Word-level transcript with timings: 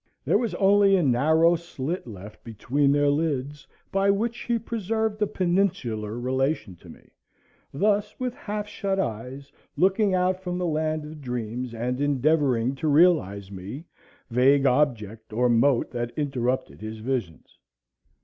There 0.25 0.39
was 0.39 0.55
only 0.55 0.95
a 0.95 1.03
narrow 1.03 1.55
slit 1.55 2.07
left 2.07 2.43
between 2.43 2.91
their 2.91 3.09
lids, 3.11 3.67
by 3.91 4.09
which 4.09 4.39
he 4.45 4.57
preserved 4.57 5.21
a 5.21 5.27
peninsular 5.27 6.19
relation 6.19 6.75
to 6.77 6.89
me; 6.89 7.11
thus, 7.71 8.15
with 8.19 8.33
half 8.33 8.67
shut 8.67 8.99
eyes, 8.99 9.51
looking 9.77 10.15
out 10.15 10.39
from 10.41 10.57
the 10.57 10.65
land 10.65 11.05
of 11.05 11.21
dreams, 11.21 11.75
and 11.75 12.01
endeavoring 12.01 12.73
to 12.77 12.87
realize 12.87 13.51
me, 13.51 13.85
vague 14.31 14.65
object 14.65 15.31
or 15.33 15.49
mote 15.49 15.91
that 15.91 16.17
interrupted 16.17 16.81
his 16.81 16.97
visions. 16.97 17.59